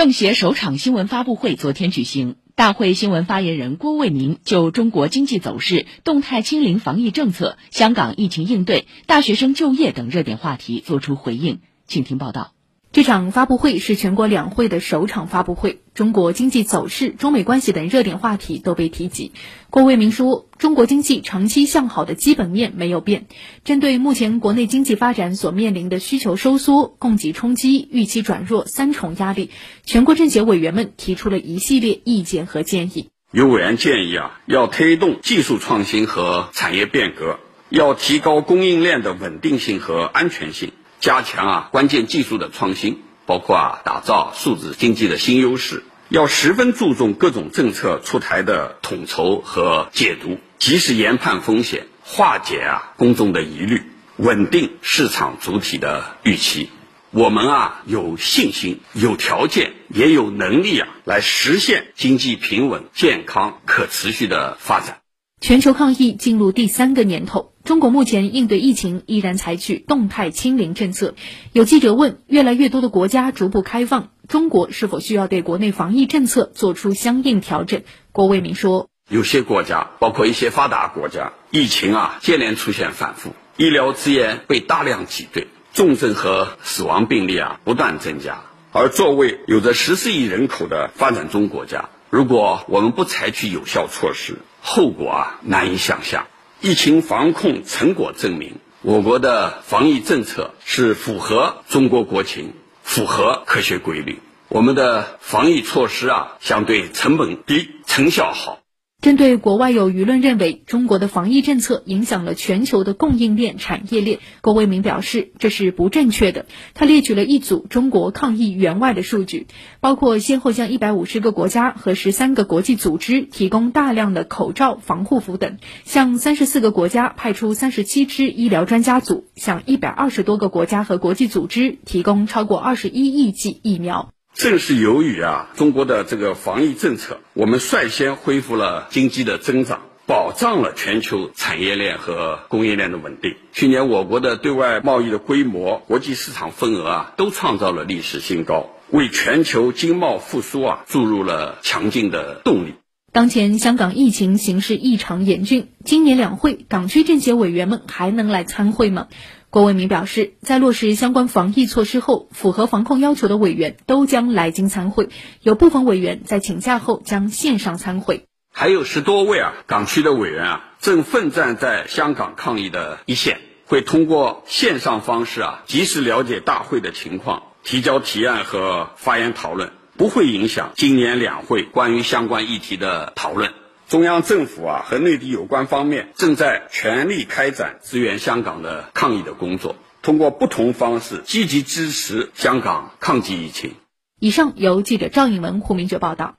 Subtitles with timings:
[0.00, 12.54] 政协首场新闻发布会昨天举行，大会新闻发言人郭卫民就中国经济走势、动态清零防疫政策、香港疫情应对、大学生就业等热点话题作出回应，请听报道。
[12.92, 19.30] 这场发布会是全国两会的首场发布会，中国经济走势、中美关系等热点话题都被提及。
[19.70, 23.26] 郭卫民说，中国经济长期向好的基本面没有变。
[23.62, 29.50] 针对目前国内经济发展所面临的需求收缩、供给冲击、预期转弱三重压力，
[29.84, 33.10] 全国政协委员们提出了一系列意见和建议。
[33.30, 37.38] 有委员建议啊，要推动技术创新和产业变革，
[37.68, 40.72] 要提高供应链的稳定性和安全性。
[41.00, 53.82] 加强啊关键技术的创新，包括啊打造数字经济的新优势，要十分注重各种政策出台的统筹和解读，及时研判风险，化解啊公众的疑虑，
[54.16, 56.68] 稳定市场主体的预期。
[57.12, 64.99] 我们啊有信心、有条件、也有能力啊来实现经济平稳、健康、可持续的发展。
[65.40, 71.14] 全球抗疫进入第三个年头，中国目前应对疫情依然采取动态清零政策。
[71.54, 77.84] 有记者问：越来越多的国家逐步开放，中国是否需要对国内防疫政策做出相应调整？
[78.12, 88.42] 郭卫民说：有些国家，包括一些发达国家，疫情啊接连出现反复，医疗资源被大量挤兑，重症和死亡病例啊不断增加。
[88.72, 96.26] 而作为有着十四亿人口的发展中国家，如果我们不采取有效措施，后果啊难以想象。
[96.60, 102.52] 疫情防控成果证明，我国的防疫政策是符合中国国情、
[102.82, 104.18] 符合科学规律。
[104.48, 108.58] 我们的防疫措施啊，相对成本低，成效好。
[109.00, 116.44] 针对国外有舆论认为中国的防疫政策影响了全球的供应链、产业链，郭卫民表示这是不正确的。
[116.74, 119.46] 他列举了一组中国抗疫援外的数据，
[119.80, 134.12] 包括先后向一百五十个国家和十三个国际组织提供大量的口罩、防护服等，向三十四个国家派出三十七支医疗专家组，向一百二十多个国家和国际组织提供超过二十一亿剂疫苗。
[134.40, 143.34] 正是由于啊中国的这个防疫政策，我们率先恢复了经济的增长，保障了全球产业链和供应链的稳定。
[143.52, 152.76] 去年我国的对外贸易的规模、国际市场份额啊都创造了历史新高，为全球经贸复苏啊注入了强劲的动力。
[153.12, 159.08] 当前香港疫情形势异常严峻，今年两会港区政协委员们还能来参会吗？
[159.50, 165.08] 郭卫民表示，在落实相关防疫措施后，符合防控要求的委员都将来京参会，
[165.42, 168.26] 有部分委员在请假后将线上参会。
[168.52, 183.52] 还有十多位啊港区的委员啊，正奋战在香港抗疫的一线，会通过线上方式啊，及时了解大会的情况，提交提案和发言讨论，不会影响今年两会关于相关议题的讨论。
[183.90, 193.74] 中央政府啊和内地有关方面正在全力开展支援香港的抗疫的工作，通过不同方式积极支持香港抗击疫情。
[194.20, 196.36] 以上由记者赵颖文、胡明哲报道。